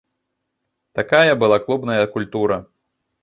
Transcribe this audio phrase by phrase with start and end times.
[0.99, 2.57] Такая была клубная культура.